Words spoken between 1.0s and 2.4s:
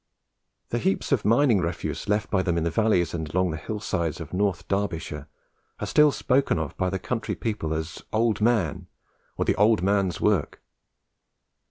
of mining refuse left